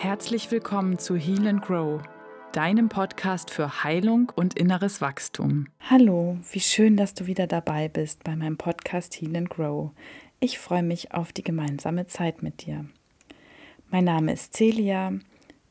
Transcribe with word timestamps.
Herzlich 0.00 0.52
willkommen 0.52 0.96
zu 1.00 1.16
Heal 1.16 1.48
and 1.48 1.60
Grow, 1.60 2.00
deinem 2.52 2.88
Podcast 2.88 3.50
für 3.50 3.82
Heilung 3.82 4.30
und 4.36 4.56
inneres 4.56 5.00
Wachstum. 5.00 5.66
Hallo, 5.90 6.38
wie 6.52 6.60
schön, 6.60 6.96
dass 6.96 7.14
du 7.14 7.26
wieder 7.26 7.48
dabei 7.48 7.88
bist 7.88 8.22
bei 8.22 8.36
meinem 8.36 8.56
Podcast 8.56 9.20
Heal 9.20 9.34
and 9.34 9.50
Grow. 9.50 9.90
Ich 10.38 10.60
freue 10.60 10.84
mich 10.84 11.14
auf 11.14 11.32
die 11.32 11.42
gemeinsame 11.42 12.06
Zeit 12.06 12.44
mit 12.44 12.64
dir. 12.64 12.84
Mein 13.90 14.04
Name 14.04 14.32
ist 14.32 14.54
Celia, 14.54 15.14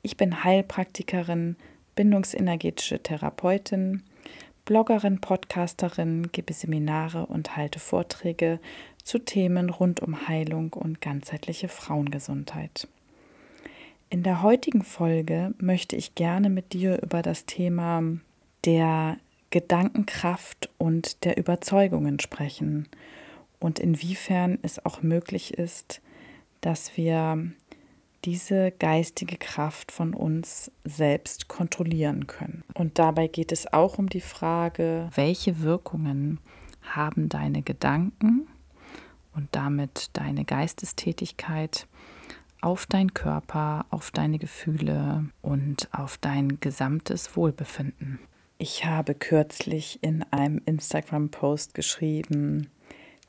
ich 0.02 0.18
bin 0.18 0.44
Heilpraktikerin, 0.44 1.56
bindungsenergetische 1.96 3.02
Therapeutin, 3.02 4.04
Bloggerin, 4.66 5.22
Podcasterin, 5.22 6.34
gebe 6.34 6.52
Seminare 6.52 7.28
und 7.28 7.56
halte 7.56 7.80
Vorträge 7.80 8.60
zu 9.02 9.20
Themen 9.20 9.70
rund 9.70 10.02
um 10.02 10.28
Heilung 10.28 10.74
und 10.74 11.00
ganzheitliche 11.00 11.70
Frauengesundheit. 11.70 12.90
In 14.10 14.24
der 14.24 14.42
heutigen 14.42 14.84
Folge 14.84 15.54
möchte 15.60 15.98
ich 15.98 16.16
gerne 16.16 16.50
mit 16.50 16.72
dir 16.72 17.02
über 17.04 17.22
das 17.22 17.46
Thema 17.46 18.02
der 18.64 19.18
Gedankenkraft 19.50 20.70
und 20.78 21.26
der 21.26 21.38
Überzeugungen 21.38 22.22
sprechen 22.22 22.88
und 23.60 23.80
inwiefern 23.80 24.60
es 24.62 24.84
auch 24.86 25.02
möglich 25.02 25.56
ist, 25.56 26.02
dass 26.62 26.96
wir 26.96 27.52
diese 28.24 28.72
geistige 28.72 29.38
Kraft 29.38 29.92
von 29.92 30.14
uns 30.14 30.72
selbst 30.86 31.50
kontrollieren 31.50 32.28
können. 32.28 32.64
Und 32.74 33.00
dabei 33.00 33.28
geht 33.28 33.52
es 33.52 33.72
auch 33.74 33.98
um 33.98 34.10
die 34.10 34.22
Frage, 34.22 35.10
welche 35.16 35.62
Wirkungen 35.62 36.40
haben 36.82 37.28
deine 37.28 37.62
Gedanken 37.62 38.48
und 39.36 39.50
damit 39.52 40.10
deine 40.14 40.46
Geistestätigkeit 40.46 41.88
auf 42.62 42.86
deinen 42.86 43.14
Körper, 43.14 43.86
auf 43.90 44.12
deine 44.12 44.40
Gefühle 44.40 45.26
und 45.42 45.90
auf 45.92 46.18
dein 46.18 46.60
gesamtes 46.60 47.36
Wohlbefinden. 47.36 48.20
Ich 48.58 48.86
habe 48.86 49.14
kürzlich 49.14 50.00
in 50.02 50.24
einem 50.32 50.62
Instagram-Post 50.66 51.74
geschrieben, 51.74 52.70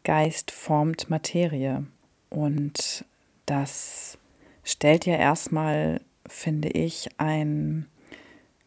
Geist 0.05 0.51
formt 0.51 1.11
Materie. 1.11 1.85
Und 2.31 3.05
das 3.45 4.17
stellt 4.65 5.05
ja 5.05 5.17
erstmal, 5.17 6.01
finde 6.27 6.69
ich, 6.69 7.09
ein 7.19 7.87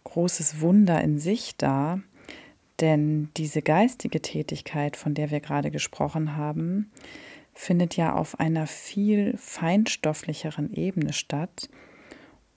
großes 0.04 0.62
Wunder 0.62 1.02
in 1.02 1.18
sich 1.18 1.56
dar, 1.58 2.02
denn 2.80 3.30
diese 3.38 3.62
geistige 3.62 4.22
Tätigkeit, 4.22 4.98
von 4.98 5.14
der 5.14 5.32
wir 5.32 5.40
gerade 5.40 5.72
gesprochen 5.72 6.36
haben, 6.36 6.92
findet 7.62 7.96
ja 7.96 8.16
auf 8.16 8.40
einer 8.40 8.66
viel 8.66 9.38
feinstofflicheren 9.38 10.74
Ebene 10.74 11.14
statt 11.14 11.70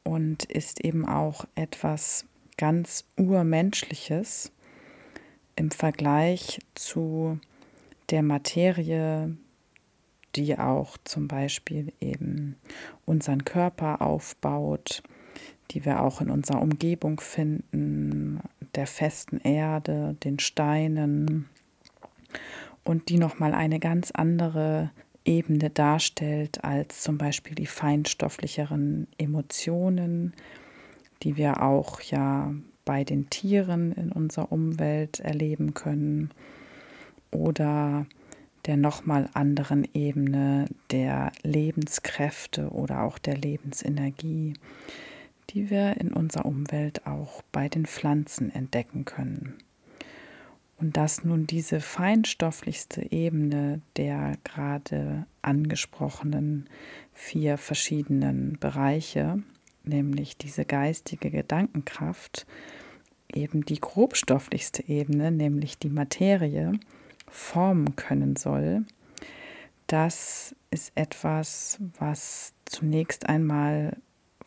und 0.03 0.45
ist 0.45 0.83
eben 0.83 1.07
auch 1.07 1.45
etwas 1.57 2.25
ganz 2.57 3.05
Urmenschliches 3.19 4.51
im 5.57 5.71
Vergleich 5.71 6.59
zu 6.75 7.39
der 8.09 8.23
Materie, 8.23 9.37
die 10.37 10.59
auch 10.59 10.97
zum 11.05 11.29
Beispiel 11.29 11.93
eben 12.01 12.57
unseren 13.05 13.45
Körper 13.45 14.01
aufbaut, 14.01 15.03
die 15.73 15.85
wir 15.85 16.01
auch 16.01 16.23
in 16.23 16.31
unserer 16.31 16.63
Umgebung 16.63 17.21
finden, 17.21 18.41
der 18.75 18.87
festen 18.87 19.37
Erde, 19.41 20.17
den 20.25 20.39
Steinen 20.39 21.51
und 22.85 23.09
die 23.09 23.19
nochmal 23.19 23.55
eine 23.55 23.81
ganz 23.81 24.11
andere 24.11 24.91
Ebene 25.25 25.71
darstellt 25.71 26.63
als 26.65 27.03
zum 27.03 27.19
Beispiel 27.19 27.55
die 27.55 27.67
feinstofflicheren 27.67 29.09
Emotionen, 29.17 30.35
die 31.23 31.37
wir 31.37 31.63
auch 31.63 32.01
ja 32.03 32.53
bei 32.85 33.05
den 33.05 33.31
Tieren 33.31 33.93
in 33.93 34.13
unserer 34.13 34.53
Umwelt 34.53 35.21
erleben 35.21 35.73
können 35.73 36.31
oder 37.31 38.07
der 38.67 38.77
nochmal 38.77 39.29
anderen 39.35 39.87
Ebene 39.95 40.67
der 40.91 41.33
Lebenskräfte 41.43 42.71
oder 42.71 43.03
auch 43.03 43.19
der 43.19 43.37
Lebensenergie, 43.37 44.55
die 45.51 45.71
wir 45.71 45.99
in 45.99 46.13
unserer 46.13 46.47
Umwelt 46.47 47.07
auch 47.07 47.43
bei 47.53 47.69
den 47.69 47.87
Pflanzen 47.87 48.55
entdecken 48.55 49.05
können. 49.05 49.55
Und 50.85 50.99
dass 50.99 51.25
nun 51.25 51.47
diese 51.47 51.81
feinstofflichste 51.81 53.11
Ebene 53.11 53.81
der 53.97 54.37
gerade 54.45 55.25
angesprochenen 55.41 56.69
vier 57.15 57.57
verschiedenen 57.57 58.59
Bereiche, 58.61 59.43
nämlich 59.85 60.37
diese 60.37 60.67
geistige 60.67 61.31
Gedankenkraft, 61.31 62.47
eben 63.33 63.65
die 63.65 63.81
grobstofflichste 63.81 64.87
Ebene, 64.87 65.31
nämlich 65.31 65.79
die 65.79 65.89
Materie, 65.89 66.73
formen 67.31 67.97
können 67.97 68.37
soll, 68.37 68.85
das 69.87 70.55
ist 70.71 70.93
etwas, 70.97 71.79
was 71.99 72.53
zunächst 72.67 73.27
einmal 73.27 73.97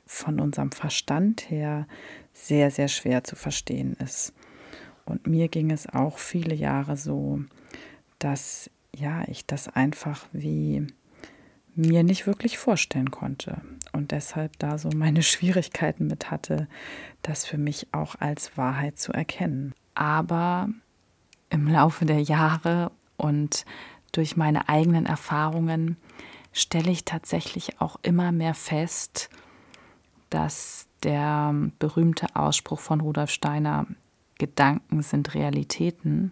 von 0.05 0.39
unserem 0.39 0.71
Verstand 0.71 1.49
her 1.49 1.87
sehr, 2.31 2.69
sehr 2.69 2.89
schwer 2.89 3.23
zu 3.23 3.35
verstehen 3.35 3.93
ist. 3.93 4.33
Und 5.07 5.25
mir 5.25 5.47
ging 5.47 5.71
es 5.71 5.87
auch 5.87 6.17
viele 6.17 6.53
Jahre 6.53 6.97
so, 6.97 7.41
dass 8.19 8.69
ja, 8.95 9.23
ich 9.27 9.45
das 9.45 9.67
einfach 9.67 10.25
wie 10.33 10.87
mir 11.75 12.03
nicht 12.03 12.25
wirklich 12.25 12.57
vorstellen 12.57 13.11
konnte 13.11 13.61
und 13.93 14.11
deshalb 14.11 14.57
da 14.59 14.77
so 14.77 14.89
meine 14.89 15.23
Schwierigkeiten 15.23 16.07
mit 16.07 16.31
hatte, 16.31 16.67
das 17.21 17.45
für 17.45 17.57
mich 17.57 17.87
auch 17.93 18.15
als 18.19 18.57
Wahrheit 18.57 18.97
zu 18.97 19.13
erkennen. 19.13 19.73
Aber 19.93 20.69
im 21.49 21.67
Laufe 21.67 22.05
der 22.05 22.21
Jahre 22.21 22.91
und 23.15 23.65
durch 24.11 24.35
meine 24.35 24.67
eigenen 24.69 25.05
Erfahrungen 25.05 25.97
stelle 26.51 26.91
ich 26.91 27.05
tatsächlich 27.05 27.79
auch 27.79 27.97
immer 28.01 28.31
mehr 28.31 28.53
fest, 28.53 29.29
dass 30.29 30.87
der 31.03 31.53
berühmte 31.79 32.35
Ausspruch 32.35 32.79
von 32.79 33.01
Rudolf 33.01 33.29
Steiner, 33.29 33.85
Gedanken 34.37 35.01
sind 35.01 35.33
Realitäten, 35.33 36.31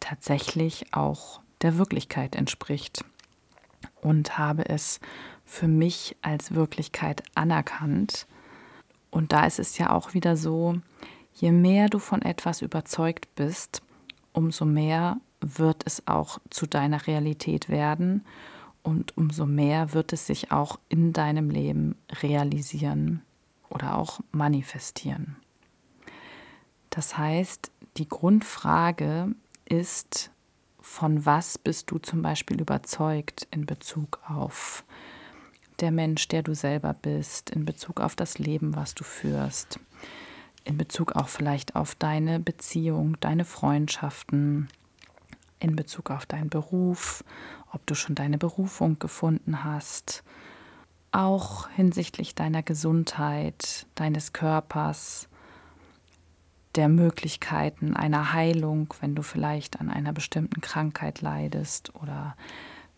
tatsächlich 0.00 0.92
auch 0.92 1.40
der 1.62 1.76
Wirklichkeit 1.76 2.34
entspricht 2.34 3.04
und 4.00 4.38
habe 4.38 4.68
es 4.68 5.00
für 5.44 5.68
mich 5.68 6.16
als 6.22 6.54
Wirklichkeit 6.54 7.22
anerkannt. 7.34 8.26
Und 9.10 9.32
da 9.32 9.44
ist 9.44 9.58
es 9.58 9.76
ja 9.78 9.90
auch 9.90 10.14
wieder 10.14 10.36
so, 10.36 10.76
je 11.34 11.52
mehr 11.52 11.88
du 11.88 11.98
von 11.98 12.22
etwas 12.22 12.62
überzeugt 12.62 13.34
bist, 13.34 13.82
umso 14.32 14.64
mehr 14.64 15.18
wird 15.40 15.82
es 15.86 16.06
auch 16.06 16.38
zu 16.50 16.66
deiner 16.66 17.06
Realität 17.06 17.68
werden 17.68 18.24
und 18.82 19.16
umso 19.16 19.46
mehr 19.46 19.92
wird 19.92 20.12
es 20.12 20.26
sich 20.26 20.52
auch 20.52 20.78
in 20.88 21.12
deinem 21.12 21.50
Leben 21.50 21.96
realisieren 22.22 23.22
oder 23.68 23.96
auch 23.96 24.20
manifestieren. 24.32 25.36
Das 26.90 27.16
heißt, 27.16 27.70
die 27.96 28.08
Grundfrage 28.08 29.34
ist, 29.64 30.30
von 30.80 31.24
was 31.24 31.56
bist 31.56 31.90
du 31.90 31.98
zum 31.98 32.22
Beispiel 32.22 32.60
überzeugt 32.60 33.46
in 33.50 33.66
Bezug 33.66 34.20
auf 34.28 34.84
der 35.80 35.92
Mensch, 35.92 36.28
der 36.28 36.42
du 36.42 36.54
selber 36.54 36.94
bist, 36.94 37.50
in 37.50 37.64
Bezug 37.64 38.00
auf 38.00 38.16
das 38.16 38.38
Leben, 38.38 38.76
was 38.76 38.94
du 38.94 39.04
führst, 39.04 39.78
in 40.64 40.76
Bezug 40.76 41.16
auch 41.16 41.28
vielleicht 41.28 41.76
auf 41.76 41.94
deine 41.94 42.40
Beziehung, 42.40 43.18
deine 43.20 43.44
Freundschaften, 43.44 44.68
in 45.58 45.76
Bezug 45.76 46.10
auf 46.10 46.26
deinen 46.26 46.50
Beruf, 46.50 47.24
ob 47.72 47.86
du 47.86 47.94
schon 47.94 48.14
deine 48.14 48.38
Berufung 48.38 48.98
gefunden 48.98 49.64
hast, 49.64 50.22
auch 51.12 51.68
hinsichtlich 51.70 52.34
deiner 52.34 52.62
Gesundheit, 52.62 53.86
deines 53.94 54.32
Körpers, 54.32 55.28
der 56.76 56.88
Möglichkeiten 56.88 57.96
einer 57.96 58.32
Heilung, 58.32 58.94
wenn 59.00 59.14
du 59.14 59.22
vielleicht 59.22 59.80
an 59.80 59.90
einer 59.90 60.12
bestimmten 60.12 60.60
Krankheit 60.60 61.20
leidest 61.20 61.94
oder 61.96 62.36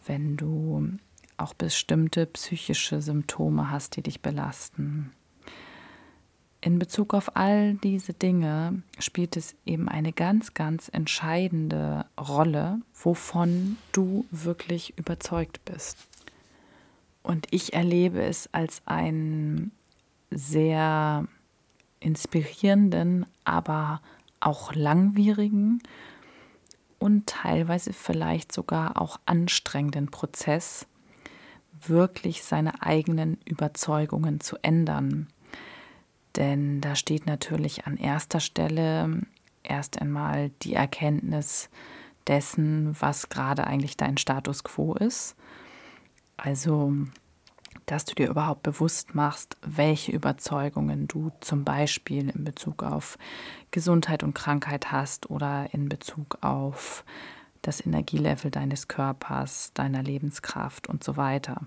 wenn 0.06 0.36
du 0.36 0.98
auch 1.36 1.54
bestimmte 1.54 2.26
psychische 2.26 3.00
Symptome 3.00 3.70
hast, 3.70 3.96
die 3.96 4.02
dich 4.02 4.20
belasten. 4.20 5.12
In 6.60 6.78
Bezug 6.78 7.12
auf 7.12 7.36
all 7.36 7.74
diese 7.74 8.14
Dinge 8.14 8.82
spielt 9.00 9.36
es 9.36 9.56
eben 9.66 9.88
eine 9.88 10.12
ganz, 10.12 10.54
ganz 10.54 10.88
entscheidende 10.92 12.06
Rolle, 12.19 12.80
wovon 12.94 13.78
du 13.90 14.26
wirklich 14.30 14.96
überzeugt 14.96 15.64
bist. 15.64 15.98
Und 17.24 17.48
ich 17.50 17.72
erlebe 17.72 18.22
es 18.22 18.48
als 18.52 18.82
einen 18.86 19.72
sehr 20.30 21.26
inspirierenden, 22.02 23.26
aber 23.44 24.00
auch 24.40 24.75
langwierigen 24.75 25.82
und 26.99 27.26
teilweise 27.26 27.93
vielleicht 27.93 28.52
sogar 28.52 29.00
auch 29.00 29.19
anstrengenden 29.26 30.10
Prozess, 30.10 30.87
wirklich 31.87 32.44
seine 32.44 32.82
eigenen 32.82 33.38
Überzeugungen 33.44 34.40
zu 34.40 34.56
ändern. 34.62 35.28
Denn 36.37 36.81
da 36.81 36.94
steht 36.94 37.26
natürlich 37.26 37.87
an 37.87 37.96
erster 37.96 38.40
Stelle 38.40 39.22
erst 39.62 40.00
einmal 40.00 40.50
die 40.62 40.75
Erkenntnis 40.75 41.70
dessen, 42.26 42.96
was 43.00 43.28
gerade 43.28 43.66
eigentlich 43.66 43.96
dein 43.96 44.16
Status 44.16 44.64
quo 44.64 44.94
ist. 44.94 45.37
Also, 46.37 46.94
dass 47.86 48.04
du 48.04 48.14
dir 48.14 48.28
überhaupt 48.28 48.62
bewusst 48.62 49.14
machst, 49.14 49.56
welche 49.62 50.12
Überzeugungen 50.12 51.08
du 51.08 51.30
zum 51.40 51.64
Beispiel 51.64 52.30
in 52.30 52.44
Bezug 52.44 52.82
auf 52.82 53.19
Gesundheit 53.70 54.22
und 54.22 54.34
Krankheit 54.34 54.92
hast 54.92 55.30
oder 55.30 55.72
in 55.72 55.88
Bezug 55.88 56.38
auf 56.42 57.04
das 57.62 57.84
Energielevel 57.84 58.50
deines 58.50 58.88
Körpers, 58.88 59.72
deiner 59.72 60.02
Lebenskraft 60.02 60.88
und 60.88 61.04
so 61.04 61.16
weiter. 61.16 61.62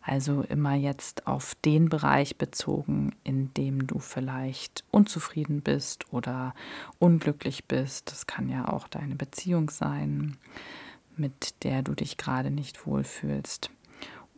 Also 0.00 0.42
immer 0.42 0.74
jetzt 0.74 1.26
auf 1.26 1.56
den 1.64 1.88
Bereich 1.88 2.38
bezogen, 2.38 3.14
in 3.24 3.52
dem 3.54 3.86
du 3.86 3.98
vielleicht 3.98 4.84
unzufrieden 4.90 5.60
bist 5.60 6.12
oder 6.12 6.54
unglücklich 7.00 7.64
bist. 7.66 8.12
Das 8.12 8.26
kann 8.26 8.48
ja 8.48 8.68
auch 8.68 8.86
deine 8.86 9.16
Beziehung 9.16 9.68
sein, 9.68 10.36
mit 11.16 11.64
der 11.64 11.82
du 11.82 11.94
dich 11.94 12.16
gerade 12.16 12.50
nicht 12.50 12.86
wohlfühlst. 12.86 13.70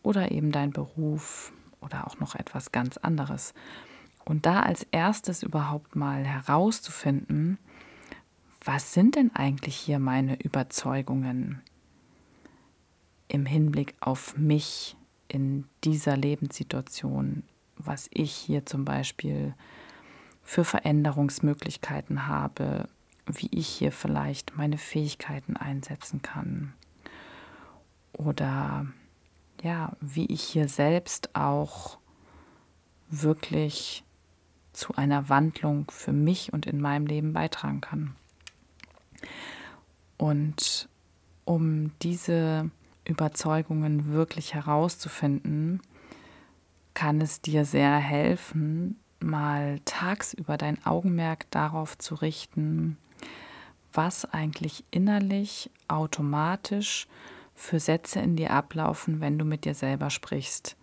Oder 0.04 0.30
eben 0.30 0.52
dein 0.52 0.70
Beruf 0.70 1.52
oder 1.80 2.06
auch 2.06 2.20
noch 2.20 2.36
etwas 2.36 2.70
ganz 2.70 2.96
anderes. 2.98 3.54
Und 4.24 4.46
da 4.46 4.60
als 4.60 4.86
erstes 4.92 5.42
überhaupt 5.42 5.96
mal 5.96 6.24
herauszufinden, 6.24 7.58
was 8.64 8.94
sind 8.94 9.16
denn 9.16 9.34
eigentlich 9.34 9.76
hier 9.76 9.98
meine 9.98 10.40
Überzeugungen 10.40 11.60
im 13.28 13.44
Hinblick 13.44 13.94
auf 14.00 14.36
mich 14.38 14.96
in 15.28 15.64
dieser 15.82 16.16
Lebenssituation, 16.16 17.42
was 17.76 18.08
ich 18.12 18.32
hier 18.32 18.64
zum 18.64 18.84
Beispiel 18.84 19.54
für 20.42 20.64
Veränderungsmöglichkeiten 20.64 22.26
habe, 22.26 22.88
wie 23.26 23.48
ich 23.50 23.66
hier 23.66 23.92
vielleicht 23.92 24.56
meine 24.56 24.78
Fähigkeiten 24.78 25.56
einsetzen 25.56 26.22
kann 26.22 26.74
oder 28.12 28.86
ja, 29.64 29.92
wie 30.00 30.26
ich 30.26 30.42
hier 30.42 30.68
selbst 30.68 31.34
auch 31.34 31.98
wirklich 33.08 34.04
zu 34.72 34.94
einer 34.94 35.28
Wandlung 35.28 35.90
für 35.90 36.12
mich 36.12 36.52
und 36.52 36.66
in 36.66 36.80
meinem 36.80 37.06
Leben 37.06 37.32
beitragen 37.32 37.80
kann. 37.80 38.14
Und 40.18 40.88
um 41.44 41.92
diese 42.02 42.70
Überzeugungen 43.06 44.12
wirklich 44.12 44.52
herauszufinden, 44.54 45.80
kann 46.92 47.20
es 47.20 47.40
dir 47.40 47.64
sehr 47.64 47.96
helfen, 47.96 49.00
mal 49.20 49.80
tagsüber 49.84 50.58
dein 50.58 50.84
Augenmerk 50.84 51.50
darauf 51.50 51.96
zu 51.96 52.14
richten, 52.14 52.98
was 53.92 54.26
eigentlich 54.26 54.84
innerlich 54.90 55.70
automatisch 55.88 57.06
für 57.54 57.80
Sätze 57.80 58.20
in 58.20 58.36
dir 58.36 58.50
ablaufen, 58.50 59.20
wenn 59.20 59.38
du 59.38 59.44
mit 59.44 59.64
dir 59.64 59.74
selber 59.74 60.10
sprichst. 60.10 60.76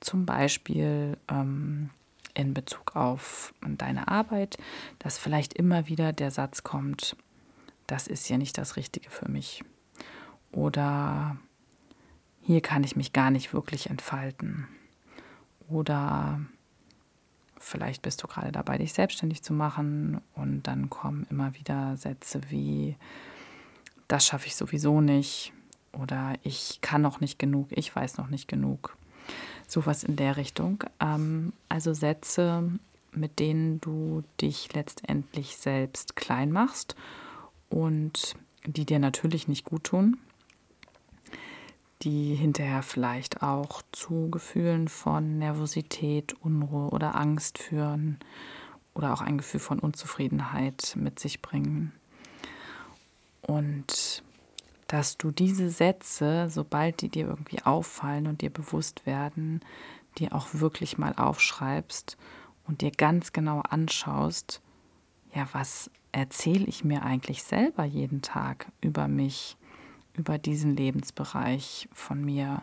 Zum 0.00 0.26
Beispiel 0.26 1.16
ähm, 1.28 1.90
in 2.34 2.52
Bezug 2.52 2.94
auf 2.94 3.54
deine 3.66 4.08
Arbeit, 4.08 4.58
dass 4.98 5.18
vielleicht 5.18 5.54
immer 5.54 5.88
wieder 5.88 6.12
der 6.12 6.30
Satz 6.30 6.62
kommt, 6.62 7.16
das 7.86 8.06
ist 8.06 8.28
ja 8.28 8.38
nicht 8.38 8.58
das 8.58 8.76
Richtige 8.76 9.10
für 9.10 9.30
mich. 9.30 9.62
Oder 10.52 11.36
hier 12.42 12.60
kann 12.60 12.84
ich 12.84 12.96
mich 12.96 13.12
gar 13.12 13.30
nicht 13.30 13.52
wirklich 13.52 13.90
entfalten. 13.90 14.68
Oder 15.68 16.40
vielleicht 17.58 18.02
bist 18.02 18.22
du 18.22 18.26
gerade 18.26 18.52
dabei, 18.52 18.78
dich 18.78 18.92
selbstständig 18.92 19.42
zu 19.42 19.52
machen 19.52 20.20
und 20.34 20.62
dann 20.64 20.90
kommen 20.90 21.26
immer 21.30 21.54
wieder 21.54 21.96
Sätze 21.96 22.40
wie, 22.50 22.96
das 24.08 24.26
schaffe 24.26 24.46
ich 24.46 24.56
sowieso 24.56 25.00
nicht 25.00 25.52
oder 25.92 26.34
ich 26.42 26.80
kann 26.80 27.02
noch 27.02 27.20
nicht 27.20 27.38
genug, 27.38 27.68
ich 27.70 27.94
weiß 27.94 28.18
noch 28.18 28.28
nicht 28.28 28.48
genug. 28.48 28.96
Sowas 29.66 30.04
in 30.04 30.16
der 30.16 30.36
Richtung. 30.36 30.84
Ähm, 31.00 31.52
also 31.68 31.94
Sätze, 31.94 32.70
mit 33.12 33.38
denen 33.38 33.80
du 33.80 34.22
dich 34.40 34.72
letztendlich 34.74 35.56
selbst 35.56 36.16
klein 36.16 36.52
machst 36.52 36.96
und 37.70 38.34
die 38.66 38.84
dir 38.84 38.98
natürlich 38.98 39.48
nicht 39.48 39.64
gut 39.64 39.84
tun, 39.84 40.18
die 42.02 42.34
hinterher 42.34 42.82
vielleicht 42.82 43.42
auch 43.42 43.82
zu 43.92 44.28
Gefühlen 44.30 44.88
von 44.88 45.38
Nervosität, 45.38 46.34
Unruhe 46.40 46.90
oder 46.90 47.14
Angst 47.14 47.58
führen 47.58 48.18
oder 48.94 49.12
auch 49.12 49.22
ein 49.22 49.38
Gefühl 49.38 49.60
von 49.60 49.78
Unzufriedenheit 49.78 50.94
mit 50.96 51.18
sich 51.18 51.40
bringen. 51.40 51.92
Und 53.46 54.22
dass 54.86 55.16
du 55.16 55.30
diese 55.30 55.70
Sätze, 55.70 56.48
sobald 56.50 57.00
die 57.00 57.08
dir 57.08 57.26
irgendwie 57.26 57.62
auffallen 57.62 58.26
und 58.26 58.40
dir 58.42 58.50
bewusst 58.50 59.06
werden, 59.06 59.60
dir 60.18 60.32
auch 60.34 60.48
wirklich 60.52 60.98
mal 60.98 61.14
aufschreibst 61.14 62.16
und 62.66 62.80
dir 62.80 62.90
ganz 62.90 63.32
genau 63.32 63.60
anschaust, 63.60 64.60
ja, 65.34 65.48
was 65.52 65.90
erzähle 66.12 66.66
ich 66.66 66.84
mir 66.84 67.02
eigentlich 67.02 67.42
selber 67.42 67.84
jeden 67.84 68.22
Tag 68.22 68.70
über 68.80 69.08
mich, 69.08 69.56
über 70.14 70.38
diesen 70.38 70.76
Lebensbereich 70.76 71.88
von 71.92 72.24
mir, 72.24 72.62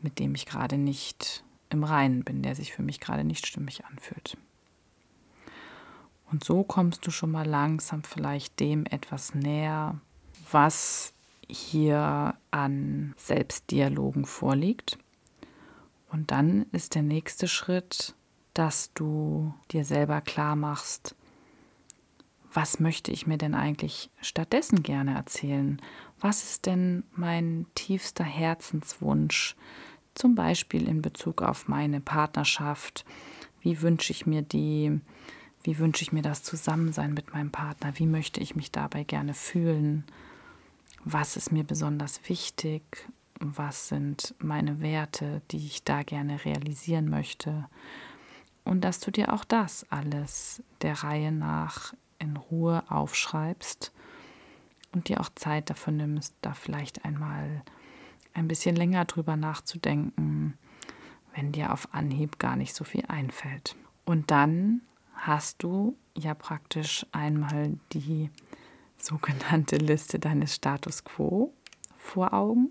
mit 0.00 0.20
dem 0.20 0.34
ich 0.34 0.46
gerade 0.46 0.78
nicht 0.78 1.42
im 1.70 1.82
Reinen 1.82 2.22
bin, 2.22 2.42
der 2.42 2.54
sich 2.54 2.72
für 2.72 2.82
mich 2.82 3.00
gerade 3.00 3.24
nicht 3.24 3.46
stimmig 3.46 3.84
anfühlt. 3.86 4.36
Und 6.30 6.44
so 6.44 6.62
kommst 6.62 7.06
du 7.06 7.10
schon 7.10 7.30
mal 7.30 7.46
langsam 7.46 8.02
vielleicht 8.02 8.60
dem 8.60 8.84
etwas 8.86 9.34
näher, 9.34 9.98
was 10.50 11.14
hier 11.48 12.34
an 12.50 13.14
Selbstdialogen 13.16 14.26
vorliegt. 14.26 14.98
Und 16.10 16.30
dann 16.30 16.66
ist 16.72 16.94
der 16.94 17.02
nächste 17.02 17.48
Schritt, 17.48 18.14
dass 18.54 18.92
du 18.92 19.54
dir 19.70 19.84
selber 19.84 20.20
klar 20.20 20.56
machst, 20.56 21.14
was 22.52 22.80
möchte 22.80 23.12
ich 23.12 23.26
mir 23.26 23.38
denn 23.38 23.54
eigentlich 23.54 24.10
stattdessen 24.20 24.82
gerne 24.82 25.14
erzählen? 25.14 25.80
Was 26.18 26.42
ist 26.42 26.66
denn 26.66 27.04
mein 27.12 27.66
tiefster 27.74 28.24
Herzenswunsch, 28.24 29.54
zum 30.14 30.34
Beispiel 30.34 30.88
in 30.88 31.02
Bezug 31.02 31.42
auf 31.42 31.68
meine 31.68 32.00
Partnerschaft? 32.00 33.04
Wie 33.60 33.82
wünsche 33.82 34.12
ich 34.12 34.26
mir 34.26 34.42
die? 34.42 35.00
Wie 35.68 35.78
wünsche 35.78 36.00
ich 36.00 36.12
mir 36.12 36.22
das 36.22 36.42
Zusammensein 36.42 37.12
mit 37.12 37.34
meinem 37.34 37.50
Partner? 37.50 37.92
Wie 37.96 38.06
möchte 38.06 38.40
ich 38.40 38.56
mich 38.56 38.72
dabei 38.72 39.04
gerne 39.04 39.34
fühlen? 39.34 40.06
Was 41.04 41.36
ist 41.36 41.52
mir 41.52 41.62
besonders 41.62 42.26
wichtig? 42.26 43.06
Was 43.38 43.88
sind 43.88 44.34
meine 44.38 44.80
Werte, 44.80 45.42
die 45.50 45.58
ich 45.58 45.84
da 45.84 46.04
gerne 46.04 46.42
realisieren 46.46 47.10
möchte? 47.10 47.68
Und 48.64 48.80
dass 48.80 48.98
du 49.00 49.10
dir 49.10 49.30
auch 49.30 49.44
das 49.44 49.84
alles 49.90 50.62
der 50.80 51.04
Reihe 51.04 51.32
nach 51.32 51.92
in 52.18 52.38
Ruhe 52.38 52.82
aufschreibst 52.88 53.92
und 54.92 55.08
dir 55.10 55.20
auch 55.20 55.28
Zeit 55.34 55.68
dafür 55.68 55.92
nimmst, 55.92 56.34
da 56.40 56.54
vielleicht 56.54 57.04
einmal 57.04 57.60
ein 58.32 58.48
bisschen 58.48 58.74
länger 58.74 59.04
drüber 59.04 59.36
nachzudenken, 59.36 60.56
wenn 61.34 61.52
dir 61.52 61.74
auf 61.74 61.92
Anhieb 61.92 62.38
gar 62.38 62.56
nicht 62.56 62.74
so 62.74 62.84
viel 62.84 63.04
einfällt. 63.06 63.76
Und 64.06 64.30
dann 64.30 64.80
hast 65.18 65.62
du 65.62 65.96
ja 66.16 66.34
praktisch 66.34 67.06
einmal 67.12 67.78
die 67.92 68.30
sogenannte 68.96 69.76
Liste 69.76 70.18
deines 70.18 70.54
Status 70.54 71.04
quo 71.04 71.52
vor 71.96 72.32
Augen 72.32 72.70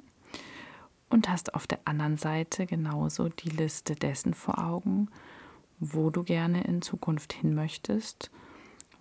und 1.10 1.30
hast 1.30 1.54
auf 1.54 1.68
der 1.68 1.80
anderen 1.86 2.18
Seite 2.18 2.66
genauso 2.66 3.30
die 3.30 3.50
Liste 3.50 3.96
dessen 3.96 4.34
vor 4.34 4.58
Augen, 4.58 5.10
wo 5.80 6.10
du 6.10 6.24
gerne 6.24 6.64
in 6.64 6.82
Zukunft 6.82 7.34
hin 7.34 7.54
möchtest 7.54 8.32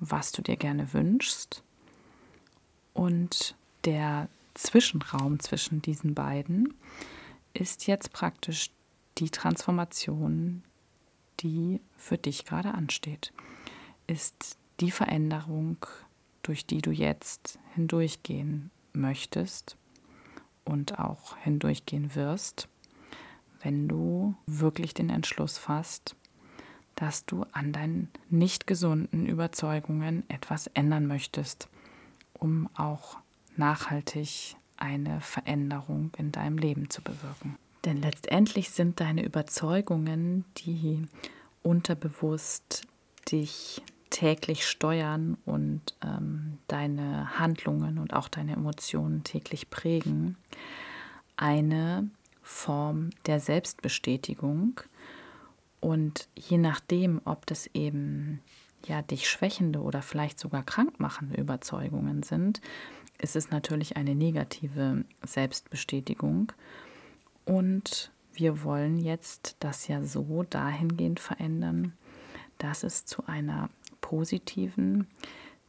was 0.00 0.32
du 0.32 0.42
dir 0.42 0.56
gerne 0.56 0.92
wünschst. 0.92 1.62
Und 2.92 3.54
der 3.84 4.28
Zwischenraum 4.54 5.40
zwischen 5.40 5.82
diesen 5.82 6.14
beiden 6.14 6.74
ist 7.52 7.86
jetzt 7.86 8.12
praktisch 8.12 8.70
die 9.18 9.30
Transformation, 9.30 10.62
die 11.40 11.80
für 11.96 12.18
dich 12.18 12.44
gerade 12.44 12.74
ansteht. 12.74 13.32
Ist 14.06 14.56
die 14.80 14.90
Veränderung, 14.90 15.78
durch 16.42 16.66
die 16.66 16.80
du 16.80 16.90
jetzt 16.90 17.58
hindurchgehen 17.74 18.70
möchtest 18.92 19.76
und 20.64 20.98
auch 20.98 21.36
hindurchgehen 21.38 22.14
wirst, 22.14 22.68
wenn 23.62 23.88
du 23.88 24.34
wirklich 24.46 24.94
den 24.94 25.10
Entschluss 25.10 25.58
fasst, 25.58 26.14
dass 26.94 27.26
du 27.26 27.44
an 27.52 27.72
deinen 27.72 28.10
nicht 28.30 28.66
gesunden 28.66 29.26
Überzeugungen 29.26 30.28
etwas 30.28 30.66
ändern 30.68 31.06
möchtest, 31.06 31.68
um 32.34 32.68
auch 32.74 33.18
nachhaltig 33.56 34.56
eine 34.76 35.20
Veränderung 35.20 36.12
in 36.16 36.32
deinem 36.32 36.58
Leben 36.58 36.90
zu 36.90 37.02
bewirken. 37.02 37.56
Denn 37.86 38.02
letztendlich 38.02 38.70
sind 38.70 38.98
deine 38.98 39.24
Überzeugungen, 39.24 40.44
die 40.58 41.06
unterbewusst 41.62 42.82
dich 43.30 43.80
täglich 44.10 44.66
steuern 44.66 45.36
und 45.46 45.94
ähm, 46.04 46.58
deine 46.66 47.38
Handlungen 47.38 47.98
und 47.98 48.12
auch 48.12 48.28
deine 48.28 48.54
Emotionen 48.54 49.22
täglich 49.22 49.70
prägen, 49.70 50.36
eine 51.36 52.10
Form 52.42 53.10
der 53.26 53.38
Selbstbestätigung. 53.38 54.80
Und 55.78 56.28
je 56.34 56.58
nachdem, 56.58 57.20
ob 57.24 57.46
das 57.46 57.68
eben 57.72 58.40
ja 58.86 59.02
dich 59.02 59.30
schwächende 59.30 59.80
oder 59.80 60.02
vielleicht 60.02 60.40
sogar 60.40 60.64
krankmachende 60.64 61.36
Überzeugungen 61.36 62.24
sind, 62.24 62.60
ist 63.18 63.36
es 63.36 63.50
natürlich 63.50 63.96
eine 63.96 64.16
negative 64.16 65.04
Selbstbestätigung. 65.24 66.52
Und 67.46 68.12
wir 68.34 68.62
wollen 68.64 68.98
jetzt 68.98 69.56
das 69.60 69.88
ja 69.88 70.02
so 70.02 70.42
dahingehend 70.42 71.20
verändern, 71.20 71.94
dass 72.58 72.82
es 72.82 73.06
zu 73.06 73.26
einer 73.26 73.70
positiven, 74.02 75.06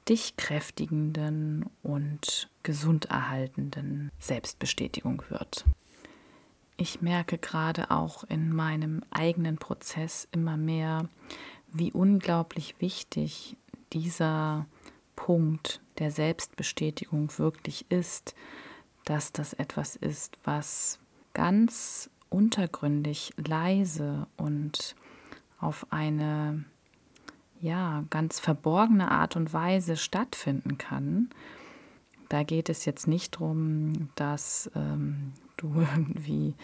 dich 0.09 0.35
kräftigenden 0.37 1.65
und 1.83 2.49
gesunderhaltenden 2.63 4.11
Selbstbestätigung 4.19 5.23
wird. 5.29 5.65
Ich 6.77 7.01
merke 7.01 7.37
gerade 7.37 7.91
auch 7.91 8.23
in 8.23 8.53
meinem 8.55 9.03
eigenen 9.09 9.57
Prozess 9.57 10.27
immer 10.31 10.57
mehr, 10.57 11.09
wie 11.71 11.91
unglaublich 11.91 12.75
wichtig 12.79 13.57
dieser 13.93 14.67
Punkt 15.15 15.81
der 15.99 16.11
Selbstbestätigung 16.11 17.37
wirklich 17.37 17.85
ist, 17.89 18.35
dass 19.05 19.31
das 19.31 19.53
etwas 19.53 19.95
ist, 19.95 20.37
was 20.43 20.99
ganz 21.37 22.09
untergründig, 22.29 23.31
leise 23.37 24.25
und 24.37 24.95
auf 25.59 25.85
eine 25.91 26.65
ja, 27.61 28.03
ganz 28.09 28.39
verborgene 28.39 29.11
Art 29.11 29.35
und 29.35 29.53
Weise 29.53 29.97
stattfinden 29.97 30.79
kann. 30.79 31.29
Da 32.27 32.41
geht 32.41 32.69
es 32.69 32.85
jetzt 32.85 33.07
nicht 33.07 33.35
darum, 33.35 34.09
dass 34.15 34.71
ähm, 34.75 35.33
du 35.57 35.75
irgendwie 35.95 36.55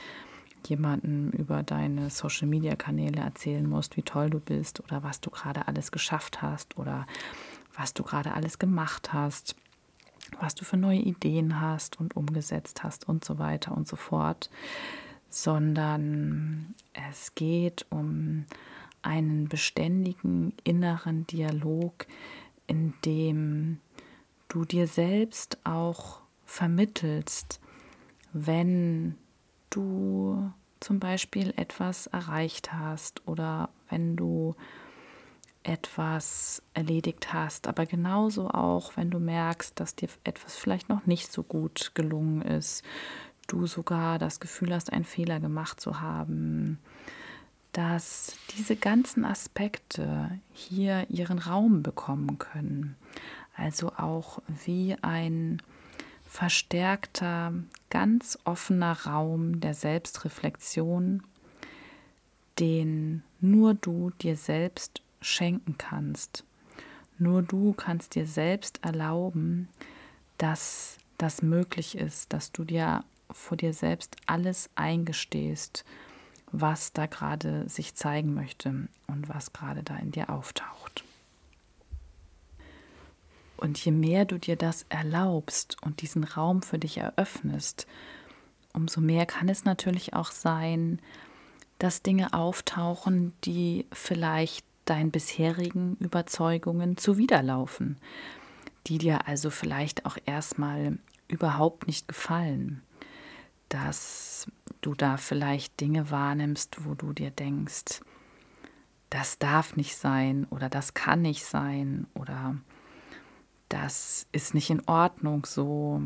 jemanden 0.66 1.32
über 1.34 1.62
deine 1.62 2.10
Social-Media-Kanäle 2.10 3.22
erzählen 3.22 3.70
musst, 3.70 3.96
wie 3.96 4.02
toll 4.02 4.32
du 4.32 4.40
bist 4.40 4.80
oder 4.80 5.04
was 5.04 5.22
du 5.22 5.30
gerade 5.30 5.68
alles 5.68 5.92
geschafft 5.92 6.42
hast 6.42 6.80
oder 6.80 7.06
was 7.76 7.94
du 7.94 8.02
gerade 8.02 8.34
alles 8.34 8.58
gemacht 8.58 9.14
hast, 9.14 9.56
was 10.40 10.56
du 10.56 10.66
für 10.66 10.78
neue 10.78 11.00
Ideen 11.00 11.60
hast 11.62 12.00
und 12.00 12.16
umgesetzt 12.16 12.84
hast 12.84 13.08
und 13.08 13.24
so 13.26 13.40
weiter 13.40 13.76
und 13.76 13.88
so 13.88 13.96
fort, 13.96 14.50
sondern 15.30 16.76
es 16.94 17.36
geht 17.36 17.86
um 17.90 18.46
einen 19.02 19.48
beständigen 19.50 20.54
inneren 20.64 21.28
Dialog, 21.28 22.08
in 22.68 22.94
dem 23.04 23.80
du 24.48 24.66
dir 24.66 24.88
selbst 24.88 25.58
auch 25.64 26.22
vermittelst, 26.46 27.60
wenn 28.32 29.16
du 29.70 30.52
zum 30.80 31.00
Beispiel 31.00 31.54
etwas 31.56 32.08
erreicht 32.08 32.74
hast 32.74 33.28
oder 33.28 33.70
wenn 33.90 34.16
du 34.16 34.56
etwas 35.64 36.62
erledigt 36.74 37.34
hast, 37.34 37.68
aber 37.68 37.86
genauso 37.86 38.50
auch, 38.50 38.96
wenn 38.98 39.10
du 39.10 39.20
merkst, 39.20 39.80
dass 39.80 39.96
dir 39.96 40.10
etwas 40.24 40.56
vielleicht 40.56 40.90
noch 40.90 41.06
nicht 41.06 41.32
so 41.32 41.44
gut 41.44 41.92
gelungen 41.96 42.42
ist, 42.42 42.84
du 43.48 43.66
sogar 43.66 44.20
das 44.20 44.40
Gefühl 44.40 44.74
hast, 44.74 44.92
einen 44.92 45.06
Fehler 45.06 45.40
gemacht 45.40 45.80
zu 45.80 46.02
haben, 46.02 46.80
dass 47.72 48.36
diese 48.56 48.76
ganzen 48.76 49.26
Aspekte 49.26 50.40
hier 50.52 51.06
ihren 51.10 51.40
Raum 51.40 51.82
bekommen 51.82 52.38
können. 52.38 52.96
Also 53.56 53.94
auch 53.94 54.42
wie 54.66 54.96
ein 55.02 55.62
verstärkter, 56.26 57.54
ganz 57.90 58.40
offener 58.44 59.06
Raum 59.06 59.60
der 59.60 59.76
Selbstreflexion, 59.76 61.24
den 62.60 63.24
nur 63.40 63.76
du 63.76 64.12
dir 64.22 64.36
selbst 64.36 65.03
schenken 65.24 65.78
kannst. 65.78 66.44
Nur 67.18 67.42
du 67.42 67.74
kannst 67.74 68.16
dir 68.16 68.28
selbst 68.28 68.84
erlauben, 68.84 69.70
dass 70.38 70.98
das 71.18 71.42
möglich 71.42 71.98
ist, 71.98 72.34
dass 72.34 72.52
du 72.52 72.64
dir 72.64 73.04
vor 73.32 73.58
dir 73.58 73.74
selbst 73.74 74.18
alles 74.26 74.70
eingestehst, 74.76 75.86
was 76.52 76.94
da 76.94 77.06
gerade 77.08 77.68
sich 77.68 77.96
zeigen 77.96 78.34
möchte 78.34 78.88
und 79.08 79.30
was 79.30 79.54
gerade 79.54 79.84
da 79.84 79.96
in 79.98 80.12
dir 80.12 80.30
auftaucht. 80.30 81.04
Und 83.58 83.84
je 83.84 83.92
mehr 83.92 84.26
du 84.26 84.38
dir 84.38 84.56
das 84.56 84.86
erlaubst 84.90 85.78
und 85.84 86.02
diesen 86.02 86.24
Raum 86.24 86.62
für 86.62 86.78
dich 86.78 86.98
eröffnest, 86.98 87.88
umso 88.74 89.00
mehr 89.00 89.26
kann 89.26 89.48
es 89.48 89.64
natürlich 89.64 90.14
auch 90.14 90.32
sein, 90.32 91.00
dass 91.80 92.02
Dinge 92.02 92.34
auftauchen, 92.34 93.34
die 93.46 93.88
vielleicht 93.92 94.66
deinen 94.86 95.12
bisherigen 95.12 95.96
Überzeugungen 95.98 96.98
zuwiderlaufen, 96.98 97.98
die 98.88 98.98
dir 98.98 99.28
also 99.28 99.50
vielleicht 99.50 100.06
auch 100.06 100.18
erstmal 100.26 100.98
überhaupt 101.28 101.88
nicht 101.88 102.08
gefallen, 102.08 102.82
dass 103.70 104.48
du 104.82 104.94
da 104.94 105.18
vielleicht 105.18 105.80
Dinge 105.80 106.12
wahrnimmst, 106.12 106.86
wo 106.86 106.94
du 106.94 107.14
dir 107.14 107.32
denkst, 107.32 108.02
das 109.10 109.38
darf 109.38 109.76
nicht 109.76 109.96
sein 109.96 110.46
oder 110.50 110.70
das 110.70 110.94
kann 110.94 111.22
nicht 111.22 111.46
sein 111.46 112.08
oder 112.14 112.58
das 113.70 114.28
ist 114.32 114.54
nicht 114.54 114.70
in 114.70 114.88
Ordnung 114.88 115.46
so, 115.46 116.02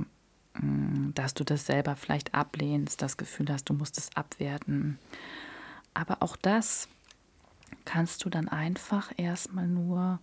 mm, 0.53 1.11
dass 1.13 1.33
du 1.33 1.43
das 1.43 1.65
selber 1.65 1.95
vielleicht 1.95 2.33
ablehnst, 2.33 3.01
das 3.01 3.17
Gefühl 3.17 3.47
hast, 3.49 3.69
du 3.69 3.73
musst 3.73 3.97
es 3.97 4.15
abwerten. 4.15 4.99
Aber 5.93 6.17
auch 6.21 6.35
das 6.35 6.87
kannst 7.85 8.25
du 8.25 8.29
dann 8.29 8.47
einfach 8.47 9.11
erstmal 9.17 9.67
nur 9.67 10.19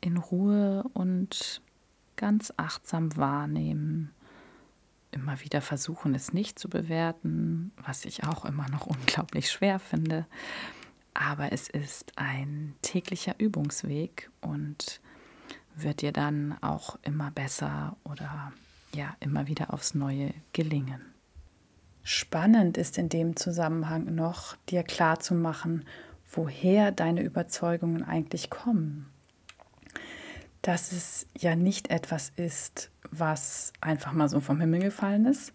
in 0.00 0.16
Ruhe 0.16 0.84
und 0.92 1.62
ganz 2.16 2.52
achtsam 2.56 3.16
wahrnehmen. 3.16 4.12
Immer 5.10 5.40
wieder 5.40 5.60
versuchen, 5.62 6.14
es 6.14 6.32
nicht 6.32 6.58
zu 6.58 6.68
bewerten, 6.68 7.72
was 7.84 8.04
ich 8.04 8.24
auch 8.24 8.44
immer 8.44 8.68
noch 8.68 8.86
unglaublich 8.86 9.50
schwer 9.50 9.78
finde. 9.78 10.26
Aber 11.14 11.52
es 11.52 11.68
ist 11.68 12.12
ein 12.16 12.74
täglicher 12.82 13.34
Übungsweg 13.38 14.30
und 14.40 15.00
wird 15.74 16.02
dir 16.02 16.12
dann 16.12 16.56
auch 16.60 16.98
immer 17.02 17.30
besser 17.30 17.96
oder 18.04 18.52
ja, 18.94 19.16
immer 19.20 19.46
wieder 19.46 19.72
aufs 19.72 19.94
Neue 19.94 20.32
gelingen. 20.52 21.00
Spannend 22.02 22.78
ist 22.78 22.98
in 22.98 23.08
dem 23.08 23.36
Zusammenhang 23.36 24.14
noch, 24.14 24.56
dir 24.70 24.82
klarzumachen, 24.82 25.84
woher 26.30 26.92
deine 26.92 27.22
Überzeugungen 27.22 28.02
eigentlich 28.02 28.50
kommen. 28.50 29.10
Dass 30.62 30.92
es 30.92 31.26
ja 31.38 31.56
nicht 31.56 31.90
etwas 31.90 32.32
ist, 32.36 32.90
was 33.10 33.72
einfach 33.80 34.12
mal 34.12 34.28
so 34.28 34.40
vom 34.40 34.60
Himmel 34.60 34.80
gefallen 34.80 35.26
ist 35.26 35.52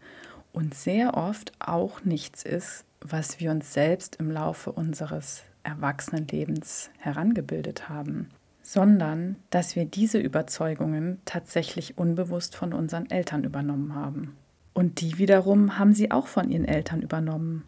und 0.51 0.74
sehr 0.74 1.15
oft 1.15 1.51
auch 1.60 2.03
nichts 2.03 2.44
ist, 2.44 2.86
was 3.01 3.39
wir 3.39 3.51
uns 3.51 3.74
selbst 3.74 4.15
im 4.15 4.32
Laufe 4.32 4.72
unseres 4.72 5.44
Erwachsenenlebens 5.63 6.89
herangebildet 7.00 7.89
haben 7.89 8.30
sondern 8.63 9.36
dass 9.50 9.75
wir 9.75 9.86
diese 9.86 10.18
Überzeugungen 10.18 11.20
tatsächlich 11.25 11.98
unbewusst 11.98 12.56
von 12.56 12.74
unseren 12.74 13.12
Eltern 13.12 13.44
übernommen 13.44 13.94
haben. 13.94 14.36
Und 14.74 15.01
die 15.01 15.20
wiederum 15.20 15.77
haben 15.77 15.94
sie 15.94 16.10
auch 16.10 16.27
von 16.27 16.50
ihren 16.50 16.65
Eltern 16.65 17.01
übernommen. 17.01 17.65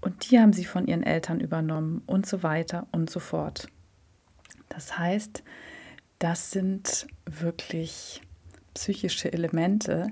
Und 0.00 0.30
die 0.30 0.38
haben 0.38 0.52
sie 0.52 0.64
von 0.64 0.86
ihren 0.86 1.02
Eltern 1.02 1.40
übernommen 1.40 2.02
und 2.06 2.26
so 2.26 2.42
weiter 2.42 2.86
und 2.92 3.10
so 3.10 3.20
fort. 3.20 3.68
Das 4.68 4.98
heißt, 4.98 5.42
das 6.18 6.50
sind 6.50 7.06
wirklich 7.26 8.22
psychische 8.74 9.32
Elemente, 9.32 10.08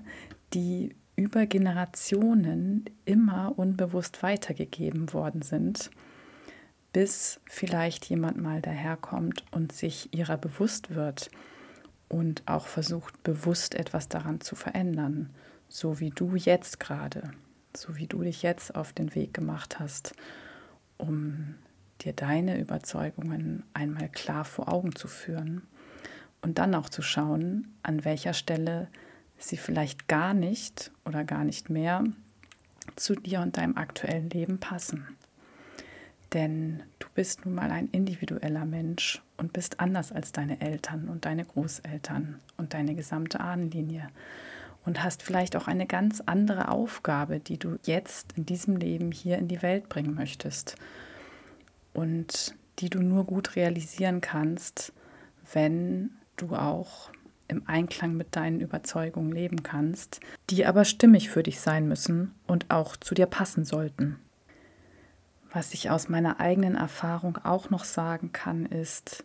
die 0.53 0.95
über 1.17 1.47
Generationen 1.47 2.85
immer 3.05 3.59
unbewusst 3.59 4.23
weitergegeben 4.23 5.13
worden 5.13 5.43
sind 5.43 5.91
bis 6.93 7.41
vielleicht 7.47 8.07
jemand 8.07 8.39
mal 8.39 8.61
daherkommt 8.61 9.45
und 9.51 9.73
sich 9.73 10.15
ihrer 10.15 10.37
bewusst 10.37 10.95
wird 10.95 11.31
und 12.09 12.43
auch 12.47 12.67
versucht, 12.67 13.23
bewusst 13.23 13.75
etwas 13.75 14.09
daran 14.09 14.41
zu 14.41 14.57
verändern, 14.57 15.31
so 15.69 16.01
wie 16.01 16.11
du 16.11 16.35
jetzt 16.35 16.81
gerade, 16.81 17.31
so 17.81 17.97
wie 17.97 18.07
du 18.07 18.23
dich 18.23 18.43
jetzt 18.43 18.75
auf 18.75 18.93
den 18.93 19.15
Weg 19.15 19.35
gemacht 19.35 19.79
hast, 19.79 20.15
um 20.97 21.55
dir 22.01 22.13
deine 22.13 22.61
Überzeugungen 22.61 23.65
einmal 23.75 24.09
klar 24.09 24.45
vor 24.45 24.73
Augen 24.73 24.95
zu 24.95 25.09
führen 25.09 25.63
und 26.43 26.59
dann 26.59 26.75
auch 26.75 26.89
zu 26.89 27.03
schauen, 27.03 27.75
an 27.83 28.05
welcher 28.05 28.35
Stelle 28.35 28.89
sie 29.39 29.57
vielleicht 29.57 30.09
gar 30.09 30.35
nicht 30.35 30.91
oder 31.05 31.25
gar 31.25 31.45
nicht 31.45 31.71
mehr 31.71 32.05
zu 32.97 33.15
dir 33.15 33.41
und 33.41 33.57
deinem 33.57 33.77
aktuellen 33.77 34.31
Leben 34.31 34.59
passen. 34.59 35.07
Denn 36.33 36.83
du 36.99 37.07
bist 37.15 37.45
nun 37.47 37.55
mal 37.55 37.71
ein 37.71 37.89
individueller 37.89 38.67
Mensch 38.67 39.23
und 39.37 39.53
bist 39.53 39.81
anders 39.81 40.13
als 40.13 40.33
deine 40.33 40.61
Eltern 40.61 41.09
und 41.09 41.25
deine 41.25 41.45
Großeltern 41.45 42.39
und 42.57 42.75
deine 42.75 42.95
gesamte 42.95 43.41
Ahnenlinie 43.41 44.09
und 44.89 45.05
hast 45.05 45.23
vielleicht 45.23 45.55
auch 45.55 45.69
eine 45.69 45.87
ganz 45.87 46.23
andere 46.25 46.69
Aufgabe, 46.69 47.41
die 47.41 47.59
du 47.59 47.77
jetzt 47.85 48.33
in 48.39 48.47
diesem 48.47 48.77
Leben 48.77 49.13
hier 49.13 49.37
in 49.37 49.47
die 49.47 49.61
Welt 49.61 49.91
bringen 49.91 50.15
möchtest 50.15 50.77
und 51.93 52.55
die 52.79 52.89
du 52.89 53.03
nur 53.03 53.25
gut 53.25 53.55
realisieren 53.55 54.23
kannst, 54.23 54.95
wenn 55.53 56.13
du 56.37 56.57
auch 56.57 57.11
im 57.49 57.69
Einklang 57.69 58.15
mit 58.15 58.35
deinen 58.35 58.61
Überzeugungen 58.61 59.31
leben 59.31 59.63
kannst, 59.63 60.21
die 60.49 60.65
aber 60.65 60.87
stimmig 60.87 61.29
für 61.29 61.43
dich 61.43 61.61
sein 61.61 61.87
müssen 61.87 62.35
und 62.47 62.71
auch 62.71 62.97
zu 62.97 63.15
dir 63.15 63.27
passen 63.27 63.67
sollten. 63.67 64.19
Was 65.53 65.75
ich 65.75 65.91
aus 65.91 66.09
meiner 66.09 66.41
eigenen 66.41 66.77
Erfahrung 66.77 67.37
auch 67.45 67.69
noch 67.69 67.85
sagen 67.85 68.33
kann, 68.33 68.65
ist, 68.65 69.23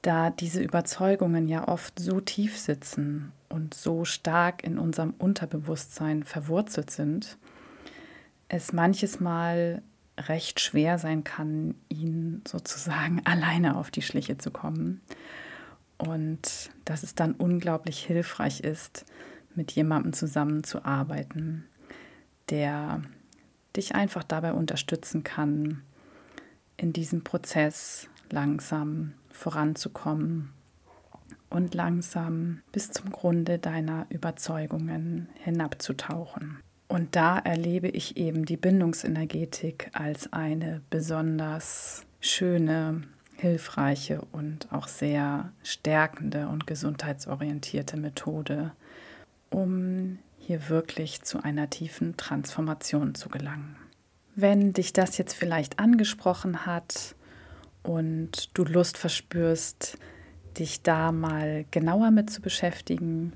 da 0.00 0.30
diese 0.30 0.62
Überzeugungen 0.62 1.48
ja 1.48 1.68
oft 1.68 1.98
so 1.98 2.22
tief 2.22 2.58
sitzen 2.58 3.32
und 3.52 3.74
so 3.74 4.04
stark 4.04 4.64
in 4.64 4.78
unserem 4.78 5.14
Unterbewusstsein 5.18 6.24
verwurzelt 6.24 6.90
sind, 6.90 7.36
es 8.48 8.72
manches 8.72 9.20
Mal 9.20 9.82
recht 10.18 10.60
schwer 10.60 10.98
sein 10.98 11.22
kann, 11.22 11.74
ihnen 11.88 12.42
sozusagen 12.48 13.20
alleine 13.24 13.76
auf 13.76 13.90
die 13.90 14.02
Schliche 14.02 14.38
zu 14.38 14.50
kommen. 14.50 15.00
Und 15.98 16.70
dass 16.84 17.02
es 17.02 17.14
dann 17.14 17.34
unglaublich 17.34 18.04
hilfreich 18.04 18.60
ist, 18.60 19.04
mit 19.54 19.70
jemandem 19.72 20.14
zusammenzuarbeiten, 20.14 21.64
der 22.48 23.02
dich 23.76 23.94
einfach 23.94 24.24
dabei 24.24 24.54
unterstützen 24.54 25.24
kann, 25.24 25.82
in 26.76 26.92
diesem 26.92 27.22
Prozess 27.22 28.08
langsam 28.30 29.12
voranzukommen 29.30 30.52
und 31.52 31.74
langsam 31.74 32.62
bis 32.72 32.90
zum 32.90 33.10
Grunde 33.10 33.58
deiner 33.58 34.06
Überzeugungen 34.08 35.28
hinabzutauchen. 35.44 36.58
Und 36.88 37.14
da 37.16 37.38
erlebe 37.38 37.88
ich 37.88 38.16
eben 38.16 38.44
die 38.44 38.56
Bindungsenergetik 38.56 39.90
als 39.92 40.32
eine 40.32 40.82
besonders 40.90 42.04
schöne, 42.20 43.02
hilfreiche 43.36 44.22
und 44.32 44.70
auch 44.72 44.88
sehr 44.88 45.52
stärkende 45.62 46.48
und 46.48 46.66
gesundheitsorientierte 46.66 47.96
Methode, 47.96 48.72
um 49.50 50.18
hier 50.38 50.68
wirklich 50.68 51.22
zu 51.22 51.42
einer 51.42 51.70
tiefen 51.70 52.16
Transformation 52.16 53.14
zu 53.14 53.28
gelangen. 53.28 53.76
Wenn 54.34 54.72
dich 54.72 54.92
das 54.92 55.18
jetzt 55.18 55.34
vielleicht 55.34 55.78
angesprochen 55.78 56.66
hat 56.66 57.14
und 57.82 58.56
du 58.56 58.64
Lust 58.64 58.96
verspürst, 58.96 59.98
dich 60.58 60.82
da 60.82 61.12
mal 61.12 61.64
genauer 61.70 62.10
mit 62.10 62.30
zu 62.30 62.40
beschäftigen, 62.40 63.32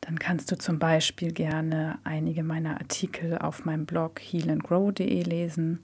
dann 0.00 0.18
kannst 0.18 0.52
du 0.52 0.58
zum 0.58 0.78
Beispiel 0.78 1.32
gerne 1.32 1.98
einige 2.04 2.42
meiner 2.42 2.78
Artikel 2.78 3.38
auf 3.38 3.64
meinem 3.64 3.86
Blog 3.86 4.20
healandgrow.de 4.20 5.22
lesen 5.22 5.80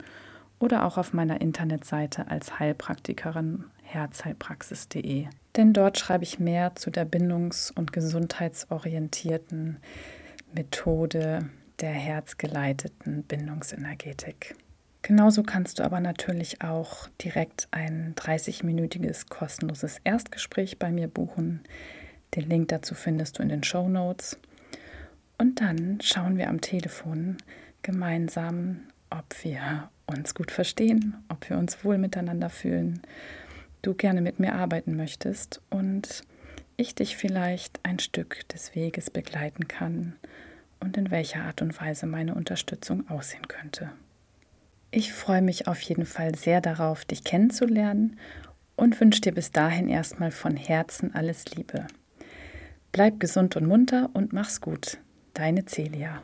oder 0.59 0.85
auch 0.85 0.97
auf 0.97 1.13
meiner 1.13 1.41
Internetseite 1.41 2.29
als 2.29 2.59
Heilpraktikerin 2.59 3.65
herzheilpraxis.de. 3.81 5.27
Denn 5.57 5.73
dort 5.73 5.97
schreibe 5.97 6.23
ich 6.23 6.39
mehr 6.39 6.75
zu 6.75 6.91
der 6.91 7.05
bindungs- 7.05 7.71
und 7.71 7.91
gesundheitsorientierten 7.91 9.77
Methode 10.53 11.49
der 11.79 11.91
herzgeleiteten 11.91 13.23
Bindungsenergetik. 13.23 14.55
Genauso 15.03 15.41
kannst 15.41 15.79
du 15.79 15.83
aber 15.83 15.99
natürlich 15.99 16.61
auch 16.61 17.07
direkt 17.23 17.67
ein 17.71 18.13
30-minütiges 18.15 19.29
kostenloses 19.29 19.97
Erstgespräch 20.03 20.77
bei 20.77 20.91
mir 20.91 21.07
buchen. 21.07 21.61
Den 22.35 22.47
Link 22.47 22.67
dazu 22.67 22.93
findest 22.93 23.39
du 23.39 23.43
in 23.43 23.49
den 23.49 23.63
Show 23.63 23.89
Notes. 23.89 24.39
Und 25.39 25.59
dann 25.59 25.99
schauen 26.01 26.37
wir 26.37 26.49
am 26.49 26.61
Telefon 26.61 27.37
gemeinsam, 27.81 28.81
ob 29.09 29.43
wir 29.43 29.89
uns 30.05 30.35
gut 30.35 30.51
verstehen, 30.51 31.15
ob 31.29 31.49
wir 31.49 31.57
uns 31.57 31.83
wohl 31.83 31.97
miteinander 31.97 32.49
fühlen, 32.49 33.01
du 33.81 33.95
gerne 33.95 34.21
mit 34.21 34.39
mir 34.39 34.53
arbeiten 34.53 34.95
möchtest 34.95 35.61
und 35.71 36.23
ich 36.77 36.93
dich 36.93 37.17
vielleicht 37.17 37.79
ein 37.83 37.99
Stück 37.99 38.47
des 38.49 38.75
Weges 38.75 39.09
begleiten 39.09 39.67
kann 39.67 40.15
und 40.79 40.95
in 40.95 41.11
welcher 41.11 41.43
Art 41.43 41.61
und 41.61 41.79
Weise 41.81 42.05
meine 42.05 42.35
Unterstützung 42.35 43.09
aussehen 43.09 43.47
könnte. 43.47 43.91
Ich 44.93 45.13
freue 45.13 45.41
mich 45.41 45.67
auf 45.67 45.81
jeden 45.81 46.05
Fall 46.05 46.35
sehr 46.35 46.59
darauf, 46.59 47.05
dich 47.05 47.23
kennenzulernen 47.23 48.19
und 48.75 48.99
wünsche 48.99 49.21
dir 49.21 49.33
bis 49.33 49.51
dahin 49.51 49.87
erstmal 49.87 50.31
von 50.31 50.57
Herzen 50.57 51.15
alles 51.15 51.45
Liebe. 51.55 51.87
Bleib 52.91 53.21
gesund 53.21 53.55
und 53.55 53.67
munter 53.67 54.09
und 54.13 54.33
mach's 54.33 54.59
gut. 54.59 54.97
Deine 55.33 55.65
Celia. 55.65 56.21